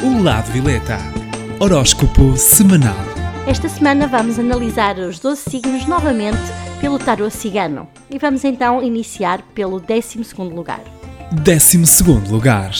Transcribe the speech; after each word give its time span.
O 0.00 0.22
Lado 0.22 0.52
Vileta. 0.52 0.96
Horóscopo 1.58 2.36
semanal. 2.36 2.94
Esta 3.48 3.68
semana 3.68 4.06
vamos 4.06 4.38
analisar 4.38 4.96
os 4.96 5.18
12 5.18 5.50
signos 5.50 5.86
novamente 5.86 6.38
pelo 6.80 7.00
tarot 7.00 7.34
cigano. 7.34 7.88
E 8.08 8.16
vamos 8.16 8.44
então 8.44 8.80
iniciar 8.80 9.42
pelo 9.56 9.80
12 9.80 10.20
lugar. 10.54 10.80
12 11.32 11.78
lugar. 12.30 12.70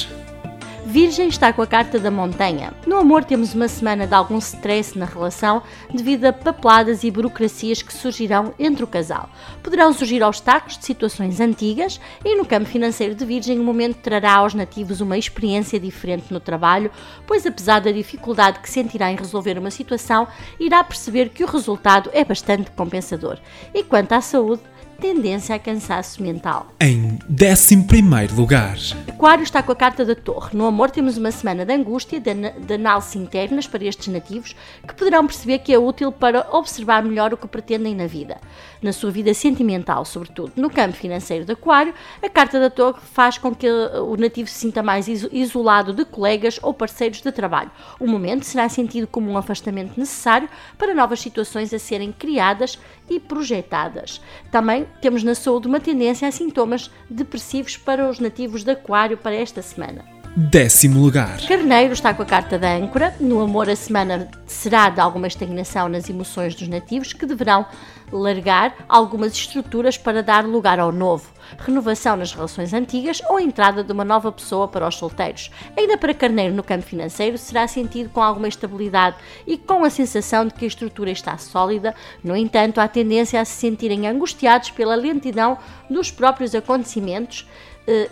Virgem 1.01 1.29
está 1.29 1.53
com 1.53 1.63
a 1.63 1.67
carta 1.67 2.01
da 2.01 2.11
montanha. 2.11 2.75
No 2.85 2.97
amor 2.97 3.23
temos 3.23 3.55
uma 3.55 3.69
semana 3.69 4.05
de 4.05 4.15
algum 4.15 4.39
stress 4.39 4.99
na 4.99 5.05
relação 5.05 5.63
devido 5.95 6.25
a 6.25 6.33
papeladas 6.33 7.05
e 7.05 7.11
burocracias 7.13 7.81
que 7.81 7.95
surgirão 7.95 8.53
entre 8.59 8.83
o 8.83 8.87
casal. 8.89 9.31
Poderão 9.63 9.93
surgir 9.93 10.25
obstáculos 10.25 10.77
de 10.77 10.85
situações 10.85 11.39
antigas 11.39 12.01
e 12.25 12.35
no 12.35 12.45
campo 12.45 12.67
financeiro 12.67 13.15
de 13.15 13.25
Virgem 13.25 13.61
o 13.61 13.63
momento 13.63 13.99
trará 13.99 14.39
aos 14.39 14.55
nativos 14.55 15.01
uma 15.01 15.17
experiência 15.17 15.79
diferente 15.79 16.33
no 16.33 16.41
trabalho, 16.41 16.91
pois 17.29 17.47
apesar 17.47 17.79
da 17.79 17.93
dificuldade 17.93 18.59
que 18.59 18.69
sentirá 18.69 19.09
em 19.13 19.17
resolver 19.17 19.57
uma 19.57 19.71
situação, 19.71 20.27
irá 20.59 20.83
perceber 20.83 21.29
que 21.29 21.45
o 21.45 21.49
resultado 21.49 22.11
é 22.13 22.25
bastante 22.25 22.73
compensador. 22.73 23.39
E 23.73 23.85
quanto 23.85 24.15
à 24.15 24.21
saúde, 24.21 24.63
tendência 25.01 25.55
a 25.55 25.59
cansaço 25.61 26.21
mental. 26.21 26.67
Em 26.81 27.19
11 27.31 28.35
lugar. 28.35 28.77
Aquário 29.09 29.45
está 29.45 29.63
com 29.63 29.71
a 29.71 29.77
carta 29.77 30.05
da 30.05 30.15
Torre. 30.15 30.57
No 30.57 30.67
amor 30.67 30.91
temos 30.91 31.17
uma 31.17 31.31
semana 31.31 31.65
de 31.65 31.73
angústia, 31.73 32.19
de, 32.19 32.35
de 32.35 32.75
análise 32.75 33.17
internas 33.17 33.69
para 33.69 33.85
estes 33.85 34.09
nativos, 34.09 34.57
que 34.87 34.95
poderão 34.95 35.25
perceber 35.25 35.61
que 35.61 35.73
é 35.73 35.79
útil 35.79 36.11
para 36.11 36.49
observar 36.51 37.05
melhor 37.05 37.33
o 37.33 37.37
que 37.37 37.47
pretendem 37.47 37.95
na 37.95 38.09
vida. 38.09 38.39
Na 38.83 38.93
sua 38.93 39.13
vida 39.13 39.33
sentimental, 39.35 40.05
sobretudo. 40.05 40.53
No 40.57 40.69
campo 40.69 40.97
financeiro 40.97 41.45
de 41.45 41.53
Aquário, 41.53 41.95
a 42.21 42.29
carta 42.29 42.59
da 42.59 42.69
Torre 42.69 43.01
faz 43.13 43.39
com 43.39 43.55
que 43.55 43.69
o 43.69 44.17
nativo 44.17 44.49
se 44.49 44.59
sinta 44.59 44.83
mais 44.83 45.07
isolado 45.07 45.93
de 45.93 46.05
colegas 46.05 46.59
ou 46.61 46.75
parceiros 46.75 47.21
de 47.21 47.31
trabalho. 47.31 47.71
O 48.01 48.07
momento 48.07 48.45
será 48.45 48.69
sentido 48.69 49.07
como 49.07 49.31
um 49.31 49.39
afastamento 49.39 49.99
necessário 49.99 50.49
para 50.77 50.93
novas 50.93 51.21
situações 51.21 51.73
a 51.73 51.79
serem 51.79 52.11
criadas 52.11 52.79
e 53.09 53.21
projetadas. 53.21 54.21
Também 54.51 54.88
temos 55.01 55.23
na 55.23 55.35
saúde 55.35 55.69
uma 55.69 55.81
tendência 55.81 56.27
a 56.27 56.33
sintomas 56.33 56.91
depressivos 57.09 57.77
para 57.77 58.09
os 58.09 58.19
nativos 58.19 58.65
de 58.65 58.73
Aquário 58.73 59.17
para 59.17 59.35
esta 59.35 59.63
semana. 59.63 60.18
Décimo 60.37 61.01
lugar. 61.01 61.41
Carneiro 61.47 61.93
está 61.93 62.15
com 62.15 62.23
a 62.23 62.27
carta 62.27 62.59
da 62.59 62.75
âncora. 62.75 63.15
No 63.19 63.41
amor, 63.41 63.69
a 63.69 63.75
semana 63.75 64.29
será 64.47 64.89
de 64.89 65.01
alguma 65.01 65.27
estagnação 65.27 65.89
nas 65.89 66.09
emoções 66.09 66.55
dos 66.55 66.69
nativos 66.69 67.13
que 67.13 67.27
deverão 67.27 67.67
largar 68.11 68.75
algumas 68.89 69.33
estruturas 69.33 69.99
para 69.99 70.23
dar 70.23 70.47
lugar 70.47 70.81
ao 70.81 70.91
novo, 70.91 71.31
renovação 71.59 72.17
nas 72.17 72.33
relações 72.33 72.73
antigas 72.73 73.21
ou 73.29 73.39
entrada 73.39 73.85
de 73.85 73.93
uma 73.93 74.05
nova 74.05 74.33
pessoa 74.33 74.67
para 74.67 74.89
os 74.89 74.95
solteiros. 74.95 75.51
Ainda 75.77 75.99
para 75.99 76.15
Carneiro, 76.15 76.55
no 76.55 76.63
campo 76.63 76.85
financeiro, 76.85 77.37
será 77.37 77.67
sentido 77.67 78.09
com 78.11 78.23
alguma 78.23 78.49
estabilidade 78.49 79.17
e 79.47 79.59
com 79.59 79.85
a 79.85 79.91
sensação 79.91 80.47
de 80.47 80.55
que 80.55 80.65
a 80.65 80.69
estrutura 80.69 81.11
está 81.11 81.37
sólida. 81.37 81.95
No 82.23 82.37
entanto, 82.37 82.81
há 82.81 82.89
tendência 82.89 83.41
a 83.41 83.45
se 83.45 83.53
sentirem 83.53 84.07
angustiados 84.07 84.71
pela 84.71 84.95
lentidão 84.95 85.59
dos 85.91 86.11
próprios 86.11 86.55
acontecimentos 86.55 87.47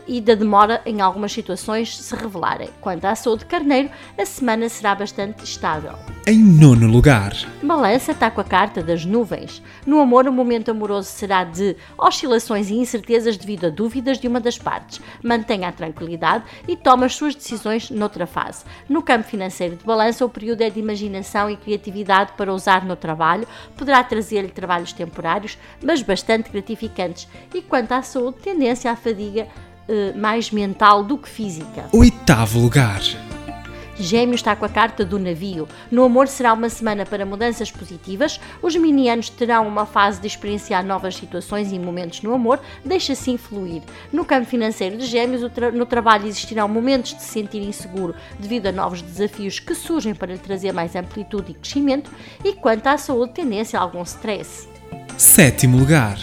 e 0.07 0.21
da 0.21 0.35
demora 0.35 0.81
em 0.87 1.01
algumas 1.01 1.33
situações 1.33 1.97
se 1.97 2.15
revelarem. 2.15 2.71
Quanto 2.81 3.05
à 3.05 3.15
saúde 3.15 3.41
de 3.41 3.47
Carneiro, 3.47 3.91
a 4.19 4.25
semana 4.25 4.69
será 4.69 4.95
bastante 4.95 5.45
estável. 5.45 6.16
Em 6.29 6.43
nono 6.43 6.89
lugar. 6.89 7.35
Balança 7.63 8.11
está 8.11 8.29
com 8.29 8.41
a 8.41 8.45
carta 8.45 8.83
das 8.83 9.05
nuvens. 9.05 9.63
No 9.87 10.01
amor, 10.01 10.27
o 10.27 10.33
momento 10.33 10.73
amoroso 10.73 11.09
será 11.09 11.45
de 11.45 11.77
oscilações 11.97 12.69
e 12.69 12.75
incertezas 12.75 13.37
devido 13.37 13.67
a 13.67 13.71
dúvidas 13.71 14.19
de 14.19 14.27
uma 14.27 14.41
das 14.41 14.59
partes. 14.59 15.01
Mantenha 15.23 15.69
a 15.69 15.73
tranquilidade 15.73 16.43
e 16.67 16.77
tome 16.77 17.05
as 17.05 17.15
suas 17.15 17.37
decisões 17.37 17.93
noutra 17.93 18.27
fase. 18.27 18.65
No 18.89 19.05
campo 19.05 19.23
financeiro 19.23 19.77
de 19.77 19.85
balança, 19.85 20.27
o 20.27 20.29
período 20.29 20.63
é 20.63 20.69
de 20.69 20.81
imaginação 20.81 21.49
e 21.49 21.57
criatividade 21.57 22.33
para 22.37 22.53
usar 22.53 22.85
no 22.85 22.97
trabalho. 22.97 23.47
Poderá 23.77 24.03
trazer-lhe 24.03 24.51
trabalhos 24.51 24.93
temporários, 24.93 25.57
mas 25.81 26.03
bastante 26.03 26.51
gratificantes. 26.51 27.29
E 27.55 27.63
quanto 27.63 27.93
à 27.93 28.03
saúde, 28.03 28.39
tendência 28.43 28.91
à 28.91 28.97
fadiga 28.97 29.47
eh, 29.89 30.13
mais 30.17 30.51
mental 30.51 31.05
do 31.05 31.17
que 31.17 31.29
física. 31.29 31.85
Oitavo 31.93 32.59
lugar. 32.59 33.01
Gêmeo 33.99 34.35
está 34.35 34.55
com 34.55 34.65
a 34.65 34.69
carta 34.69 35.05
do 35.05 35.19
navio. 35.19 35.69
No 35.91 36.05
amor 36.05 36.29
será 36.29 36.53
uma 36.53 36.69
semana 36.69 37.07
para 37.07 37.25
mudanças 37.25 37.71
positivas. 37.71 38.41
Os 38.63 38.77
minianos 38.77 39.31
terão 39.31 39.67
uma 39.67 39.87
fase 39.87 40.21
de 40.21 40.27
experienciar 40.27 40.85
novas 40.85 41.17
situações 41.17 41.73
e 41.73 41.79
momentos 41.79 42.23
no 42.23 42.35
amor. 42.35 42.61
Deixa 42.85 43.15
assim 43.15 43.37
fluir. 43.37 43.83
No 44.13 44.25
campo 44.25 44.47
financeiro 44.47 44.97
de 44.97 45.07
Gêmeos, 45.07 45.51
tra 45.53 45.71
no 45.71 45.87
trabalho 45.87 46.27
existirão 46.27 46.69
momentos 46.69 47.15
de 47.15 47.23
se 47.23 47.29
sentir 47.29 47.63
inseguro 47.63 48.15
devido 48.39 48.67
a 48.67 48.73
novos 48.73 49.03
desafios 49.03 49.59
que 49.59 49.75
surgem 49.75 50.15
para 50.15 50.33
lhe 50.33 50.39
trazer 50.39 50.73
mais 50.73 50.95
amplitude 50.95 51.53
e 51.53 51.55
crescimento. 51.55 52.11
E 52.45 52.53
quanto 52.53 52.87
à 52.87 52.99
saúde, 52.99 53.33
tendência 53.33 53.79
a 53.79 53.83
algum 53.83 54.03
stress. 54.03 54.69
Sétimo 55.17 55.79
lugar. 55.79 56.19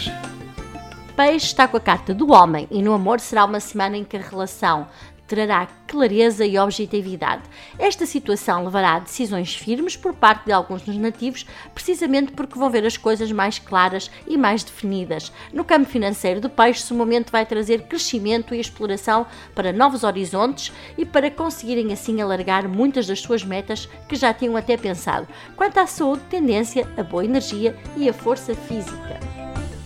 Peixe 1.16 1.46
está 1.46 1.68
com 1.68 1.76
a 1.76 1.80
carta 1.80 2.12
do 2.12 2.32
homem 2.32 2.66
e 2.72 2.82
no 2.82 2.92
amor 2.92 3.20
será 3.20 3.44
uma 3.44 3.60
semana 3.60 3.96
em 3.96 4.02
que 4.02 4.16
a 4.16 4.20
relação 4.20 4.88
trará 5.26 5.66
clareza 5.86 6.44
e 6.44 6.58
objetividade. 6.58 7.42
Esta 7.78 8.06
situação 8.06 8.64
levará 8.64 8.94
a 8.94 8.98
decisões 8.98 9.54
firmes 9.54 9.96
por 9.96 10.14
parte 10.14 10.46
de 10.46 10.52
alguns 10.52 10.82
dos 10.82 10.96
nativos, 10.96 11.46
precisamente 11.72 12.32
porque 12.32 12.58
vão 12.58 12.70
ver 12.70 12.84
as 12.84 12.96
coisas 12.96 13.30
mais 13.32 13.58
claras 13.58 14.10
e 14.26 14.36
mais 14.36 14.62
definidas. 14.62 15.32
No 15.52 15.64
campo 15.64 15.88
financeiro 15.88 16.40
do 16.40 16.50
peixe, 16.50 16.92
o 16.92 16.96
momento 16.96 17.30
vai 17.30 17.46
trazer 17.46 17.82
crescimento 17.82 18.54
e 18.54 18.60
exploração 18.60 19.26
para 19.54 19.72
novos 19.72 20.04
horizontes 20.04 20.72
e 20.98 21.04
para 21.04 21.30
conseguirem 21.30 21.92
assim 21.92 22.20
alargar 22.20 22.68
muitas 22.68 23.06
das 23.06 23.20
suas 23.20 23.44
metas 23.44 23.88
que 24.08 24.16
já 24.16 24.34
tinham 24.34 24.56
até 24.56 24.76
pensado. 24.76 25.28
Quanto 25.56 25.78
à 25.78 25.86
saúde, 25.86 26.22
tendência 26.28 26.88
a 26.96 27.02
boa 27.02 27.24
energia 27.24 27.76
e 27.96 28.08
a 28.08 28.12
força 28.12 28.54
física. 28.54 29.20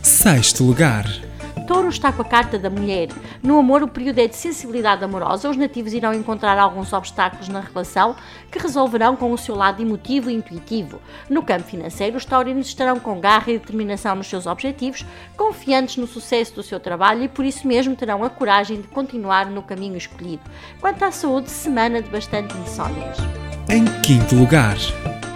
Sexto 0.03 0.65
lugar. 0.65 1.28
Touro 1.69 1.91
está 1.91 2.11
com 2.11 2.23
a 2.23 2.25
carta 2.25 2.59
da 2.59 2.71
mulher. 2.71 3.09
No 3.43 3.59
amor, 3.59 3.83
o 3.83 3.89
período 3.89 4.19
é 4.21 4.27
de 4.27 4.35
sensibilidade 4.35 5.05
amorosa. 5.05 5.51
Os 5.51 5.57
nativos 5.59 5.93
irão 5.93 6.15
encontrar 6.15 6.59
alguns 6.59 6.95
obstáculos 6.95 7.47
na 7.47 7.61
relação 7.61 8.17
que 8.51 8.59
resolverão 8.59 9.15
com 9.15 9.31
o 9.31 9.37
seu 9.37 9.55
lado 9.55 9.83
emotivo 9.83 10.31
e 10.31 10.35
intuitivo. 10.35 10.99
No 11.29 11.43
campo 11.43 11.65
financeiro, 11.65 12.17
os 12.17 12.25
taurinos 12.25 12.69
estarão 12.69 12.99
com 12.99 13.21
garra 13.21 13.53
e 13.53 13.59
determinação 13.59 14.17
nos 14.17 14.29
seus 14.29 14.47
objetivos, 14.47 15.05
confiantes 15.37 15.99
no 15.99 16.07
sucesso 16.07 16.55
do 16.55 16.63
seu 16.63 16.81
trabalho 16.81 17.25
e 17.25 17.29
por 17.29 17.45
isso 17.45 17.69
mesmo 17.69 17.95
terão 17.95 18.25
a 18.25 18.31
coragem 18.31 18.81
de 18.81 18.89
continuar 18.89 19.51
no 19.51 19.63
caminho 19.63 19.99
escolhido. 19.99 20.43
Quanto 20.81 21.05
à 21.05 21.11
saúde, 21.11 21.51
semana 21.51 22.01
de 22.01 22.09
bastante 22.09 22.57
insónias. 22.57 23.19
Em 23.69 23.85
quinto 24.01 24.35
lugar. 24.35 24.79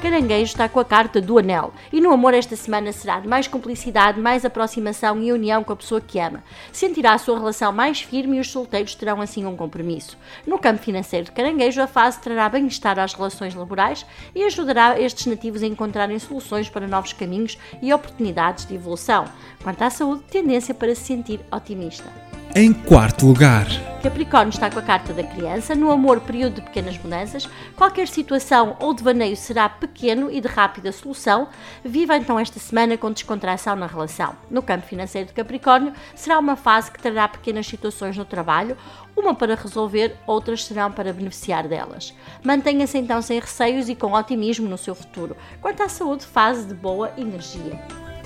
Caranguejo 0.02 0.42
está 0.42 0.68
com 0.68 0.80
a 0.80 0.84
carta 0.84 1.20
do 1.20 1.38
anel 1.38 1.72
e 1.92 2.00
no 2.00 2.12
amor 2.12 2.34
esta 2.34 2.56
semana 2.56 2.90
será 2.90 3.20
de 3.20 3.28
mais 3.28 3.46
cumplicidade, 3.46 4.18
mais 4.18 4.44
aproximação 4.44 5.22
e 5.22 5.30
união 5.30 5.62
com 5.62 5.72
a 5.72 5.76
pessoa 5.76 6.00
que 6.00 6.18
ama. 6.18 6.42
Sentirá 6.72 7.12
a 7.12 7.18
sua 7.18 7.38
relação 7.38 7.70
mais 7.70 8.00
firme 8.00 8.36
e 8.36 8.40
os 8.40 8.50
solteiros 8.50 8.96
terão 8.96 9.20
assim 9.20 9.46
um 9.46 9.56
compromisso. 9.56 10.18
No 10.44 10.58
campo 10.58 10.82
financeiro 10.82 11.26
de 11.26 11.30
Caranguejo, 11.30 11.80
a 11.80 11.86
fase 11.86 12.18
trará 12.18 12.48
bem-estar 12.48 12.98
às 12.98 13.14
relações 13.14 13.54
laborais 13.54 14.04
e 14.34 14.42
ajudará 14.42 14.98
estes 14.98 15.26
nativos 15.26 15.62
a 15.62 15.66
encontrarem 15.68 16.18
soluções 16.18 16.68
para 16.68 16.88
novos 16.88 17.12
caminhos 17.12 17.56
e 17.80 17.94
oportunidades 17.94 18.66
de 18.66 18.74
evolução. 18.74 19.26
Quanto 19.62 19.82
à 19.82 19.88
saúde, 19.88 20.24
tendência 20.28 20.74
para 20.74 20.96
se 20.96 21.02
sentir 21.02 21.38
otimista. 21.52 22.10
Em 22.56 22.72
quarto 22.72 23.24
lugar, 23.24 23.66
Capricórnio 24.02 24.50
está 24.50 24.68
com 24.68 24.80
a 24.80 24.82
carta 24.82 25.12
da 25.12 25.22
criança. 25.22 25.76
No 25.76 25.92
amor, 25.92 26.20
período 26.20 26.56
de 26.56 26.62
pequenas 26.62 26.98
mudanças. 26.98 27.48
Qualquer 27.76 28.08
situação 28.08 28.76
ou 28.80 28.92
devaneio 28.92 29.36
será 29.36 29.68
pequeno 29.68 30.28
e 30.28 30.40
de 30.40 30.48
rápida 30.48 30.90
solução. 30.90 31.46
Viva 31.84 32.16
então 32.16 32.36
esta 32.36 32.58
semana 32.58 32.98
com 32.98 33.12
descontração 33.12 33.76
na 33.76 33.86
relação. 33.86 34.34
No 34.50 34.60
campo 34.60 34.88
financeiro 34.88 35.28
de 35.28 35.32
Capricórnio, 35.32 35.92
será 36.16 36.36
uma 36.40 36.56
fase 36.56 36.90
que 36.90 37.00
trará 37.00 37.28
pequenas 37.28 37.64
situações 37.66 38.16
no 38.16 38.24
trabalho, 38.24 38.76
uma 39.16 39.34
para 39.36 39.54
resolver, 39.54 40.16
outras 40.26 40.64
serão 40.64 40.90
para 40.90 41.12
beneficiar 41.12 41.68
delas. 41.68 42.12
Mantenha-se 42.42 42.98
então 42.98 43.22
sem 43.22 43.38
receios 43.38 43.88
e 43.88 43.94
com 43.94 44.14
otimismo 44.14 44.68
no 44.68 44.78
seu 44.78 44.96
futuro. 44.96 45.36
Quanto 45.60 45.80
à 45.80 45.88
saúde, 45.88 46.26
fase 46.26 46.66
de 46.66 46.74
boa 46.74 47.12
energia. 47.16 47.80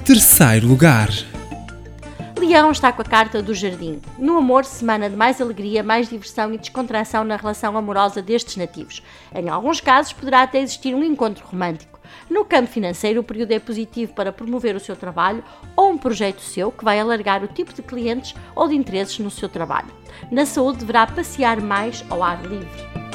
terceiro 0.04 0.66
lugar. 0.66 1.10
Leão 2.46 2.70
está 2.70 2.93
com 2.93 3.02
a 3.02 3.04
carta 3.04 3.43
do 3.43 3.52
jardim. 3.52 4.00
No 4.16 4.38
amor, 4.38 4.64
semana 4.64 5.10
de 5.10 5.16
mais 5.16 5.40
alegria, 5.40 5.82
mais 5.82 6.08
diversão 6.08 6.54
e 6.54 6.58
descontração 6.58 7.25
na 7.25 7.34
relação 7.34 7.76
amorosa 7.76 8.22
destes 8.22 8.56
nativos. 8.56 9.02
Em 9.34 9.48
alguns 9.48 9.81
casos, 9.81 10.12
poderá 10.12 10.43
até 10.43 10.60
existir 10.60 10.94
um 10.94 11.02
encontro 11.02 11.44
romântico. 11.44 11.98
No 12.31 12.44
campo 12.44 12.69
financeiro, 12.69 13.20
o 13.20 13.25
período 13.25 13.50
é 13.50 13.58
positivo 13.58 14.14
para 14.14 14.32
promover 14.32 14.76
o 14.76 14.81
seu 14.81 14.94
trabalho 14.94 15.43
ou 15.75 15.90
um 15.90 15.98
projeto 15.98 16.40
seu 16.40 16.70
que 16.70 16.84
vai 16.84 17.00
alargar 17.00 17.43
o 17.43 17.48
tipo 17.48 17.72
de 17.72 17.82
clientes 17.82 18.34
ou 18.54 18.69
de 18.69 18.76
interesses 18.76 19.19
no 19.19 19.31
seu 19.31 19.49
trabalho. 19.49 19.90
Na 20.31 20.46
saúde, 20.46 20.78
deverá 20.78 21.04
passear 21.04 21.60
mais 21.60 22.04
ao 22.08 22.22
ar 22.22 22.40
livre. 22.42 22.69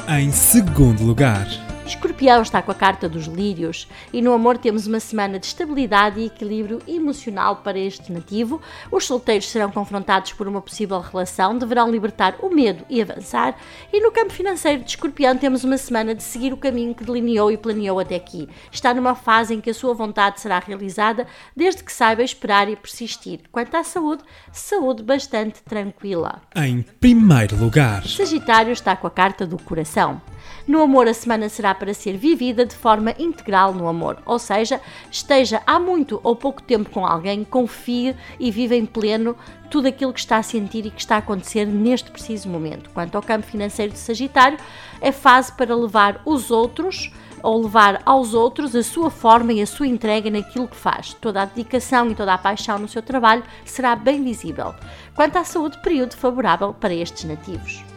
Em 0.08 0.30
segundo 0.30 1.02
lugar. 1.02 1.46
Escorpião 1.92 2.40
está 2.40 2.62
com 2.62 2.72
a 2.72 2.74
carta 2.74 3.06
dos 3.06 3.26
lírios 3.26 3.86
e 4.12 4.22
no 4.22 4.32
amor 4.32 4.56
temos 4.56 4.86
uma 4.86 4.98
semana 4.98 5.38
de 5.38 5.44
estabilidade 5.44 6.20
e 6.20 6.26
equilíbrio 6.26 6.80
emocional 6.88 7.56
para 7.56 7.78
este 7.78 8.10
nativo. 8.10 8.62
Os 8.90 9.04
solteiros 9.04 9.50
serão 9.50 9.70
confrontados 9.70 10.32
por 10.32 10.48
uma 10.48 10.62
possível 10.62 10.98
relação, 11.00 11.58
deverão 11.58 11.90
libertar 11.90 12.36
o 12.40 12.48
medo 12.48 12.82
e 12.88 13.02
avançar. 13.02 13.56
E 13.92 14.00
no 14.00 14.10
campo 14.10 14.32
financeiro 14.32 14.82
de 14.82 14.90
Escorpião 14.90 15.36
temos 15.36 15.64
uma 15.64 15.76
semana 15.76 16.14
de 16.14 16.22
seguir 16.22 16.54
o 16.54 16.56
caminho 16.56 16.94
que 16.94 17.04
delineou 17.04 17.52
e 17.52 17.58
planeou 17.58 18.00
até 18.00 18.16
aqui. 18.16 18.48
Está 18.70 18.94
numa 18.94 19.14
fase 19.14 19.54
em 19.54 19.60
que 19.60 19.70
a 19.70 19.74
sua 19.74 19.92
vontade 19.92 20.40
será 20.40 20.58
realizada 20.60 21.26
desde 21.54 21.84
que 21.84 21.92
saiba 21.92 22.22
esperar 22.22 22.70
e 22.70 22.76
persistir. 22.76 23.40
Quanto 23.52 23.76
à 23.76 23.84
saúde, 23.84 24.24
saúde 24.50 25.02
bastante 25.02 25.62
tranquila. 25.62 26.40
Em 26.56 26.80
primeiro 26.80 27.54
lugar, 27.56 28.02
Sagitário 28.08 28.72
está 28.72 28.96
com 28.96 29.06
a 29.06 29.10
carta 29.10 29.46
do 29.46 29.58
coração. 29.62 30.22
No 30.66 30.80
amor, 30.80 31.08
a 31.08 31.14
semana 31.14 31.48
será 31.48 31.74
para 31.74 31.92
ser 31.92 32.16
vivida 32.16 32.64
de 32.64 32.74
forma 32.74 33.14
integral 33.18 33.74
no 33.74 33.88
amor, 33.88 34.18
ou 34.24 34.38
seja, 34.38 34.80
esteja 35.10 35.60
há 35.66 35.78
muito 35.78 36.20
ou 36.22 36.36
pouco 36.36 36.62
tempo 36.62 36.90
com 36.90 37.04
alguém, 37.04 37.44
confie 37.44 38.14
e 38.38 38.50
viva 38.50 38.74
em 38.74 38.86
pleno 38.86 39.36
tudo 39.70 39.88
aquilo 39.88 40.12
que 40.12 40.20
está 40.20 40.36
a 40.36 40.42
sentir 40.42 40.86
e 40.86 40.90
que 40.90 41.00
está 41.00 41.16
a 41.16 41.18
acontecer 41.18 41.66
neste 41.66 42.10
preciso 42.10 42.48
momento. 42.48 42.90
Quanto 42.90 43.16
ao 43.16 43.22
campo 43.22 43.46
financeiro 43.46 43.92
de 43.92 43.98
Sagitário, 43.98 44.58
é 45.00 45.10
fase 45.10 45.50
para 45.52 45.74
levar 45.74 46.20
os 46.24 46.50
outros 46.50 47.10
ou 47.42 47.62
levar 47.62 48.00
aos 48.06 48.34
outros 48.34 48.76
a 48.76 48.82
sua 48.82 49.10
forma 49.10 49.52
e 49.52 49.60
a 49.60 49.66
sua 49.66 49.86
entrega 49.86 50.30
naquilo 50.30 50.68
que 50.68 50.76
faz. 50.76 51.14
Toda 51.14 51.42
a 51.42 51.44
dedicação 51.44 52.10
e 52.10 52.14
toda 52.14 52.34
a 52.34 52.38
paixão 52.38 52.78
no 52.78 52.88
seu 52.88 53.02
trabalho 53.02 53.42
será 53.64 53.96
bem 53.96 54.22
visível. 54.22 54.74
Quanto 55.14 55.36
à 55.36 55.44
saúde, 55.44 55.80
período 55.82 56.14
favorável 56.14 56.72
para 56.72 56.94
estes 56.94 57.24
nativos. 57.24 57.91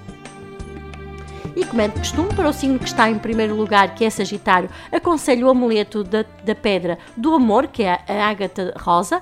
E 1.55 1.65
como 1.65 1.81
é 1.81 1.87
de 1.87 1.99
costume, 1.99 2.33
para 2.33 2.49
o 2.49 2.53
signo 2.53 2.79
que 2.79 2.85
está 2.85 3.09
em 3.09 3.19
primeiro 3.19 3.55
lugar, 3.55 3.93
que 3.95 4.05
é 4.05 4.09
Sagitário, 4.09 4.69
aconselho 4.91 5.47
o 5.47 5.49
amuleto 5.49 6.03
da, 6.03 6.25
da 6.43 6.55
pedra 6.55 6.97
do 7.15 7.33
amor, 7.33 7.67
que 7.67 7.83
é 7.83 7.99
a 8.07 8.27
ágata 8.27 8.73
rosa, 8.77 9.21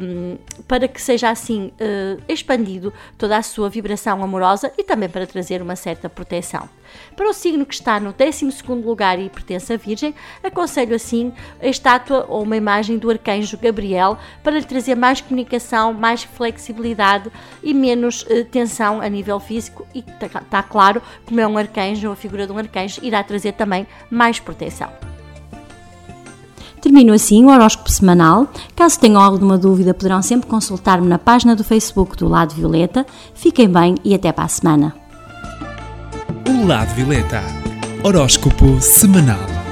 um, 0.00 0.36
para 0.66 0.88
que 0.88 1.00
seja 1.00 1.30
assim 1.30 1.72
uh, 1.80 2.22
expandido 2.28 2.92
toda 3.18 3.36
a 3.36 3.42
sua 3.42 3.68
vibração 3.68 4.22
amorosa 4.22 4.72
e 4.78 4.84
também 4.84 5.08
para 5.08 5.26
trazer 5.26 5.60
uma 5.60 5.76
certa 5.76 6.08
proteção. 6.08 6.68
Para 7.16 7.28
o 7.28 7.32
signo 7.32 7.66
que 7.66 7.74
está 7.74 7.98
no 7.98 8.12
12 8.12 8.50
lugar 8.84 9.18
e 9.18 9.28
pertence 9.28 9.72
à 9.72 9.76
Virgem, 9.76 10.14
aconselho 10.42 10.94
assim 10.94 11.32
a 11.60 11.66
estátua 11.66 12.26
ou 12.28 12.42
uma 12.42 12.56
imagem 12.56 12.98
do 12.98 13.10
arcanjo 13.10 13.58
Gabriel 13.58 14.18
para 14.42 14.58
lhe 14.58 14.64
trazer 14.64 14.94
mais 14.94 15.20
comunicação, 15.20 15.92
mais 15.92 16.24
flexibilidade 16.24 17.30
e 17.62 17.72
menos 17.74 18.22
uh, 18.22 18.44
tensão 18.44 19.00
a 19.00 19.08
nível 19.08 19.38
físico. 19.40 19.86
E 19.94 20.00
está 20.00 20.40
tá 20.40 20.62
claro, 20.62 21.02
como 21.34 21.40
é 21.40 21.48
um 21.48 21.58
arcanjo, 21.58 22.12
a 22.12 22.16
figura 22.16 22.46
de 22.46 22.52
um 22.52 22.58
arcanjo, 22.58 23.00
irá 23.02 23.20
trazer 23.24 23.52
também 23.54 23.88
mais 24.08 24.38
proteção. 24.38 24.88
Termino 26.80 27.12
assim 27.12 27.44
o 27.44 27.48
horóscopo 27.48 27.90
semanal. 27.90 28.46
Caso 28.76 29.00
tenham 29.00 29.20
alguma 29.20 29.58
dúvida, 29.58 29.92
poderão 29.92 30.22
sempre 30.22 30.48
consultar-me 30.48 31.08
na 31.08 31.18
página 31.18 31.56
do 31.56 31.64
Facebook 31.64 32.16
do 32.16 32.28
Lado 32.28 32.54
Violeta. 32.54 33.04
Fiquem 33.34 33.68
bem 33.68 33.96
e 34.04 34.14
até 34.14 34.30
para 34.30 34.44
a 34.44 34.48
semana. 34.48 34.94
o 36.48 36.66
Lado 36.66 36.94
Violeta. 36.94 37.42
Horóscopo 38.04 38.80
semanal. 38.80 39.63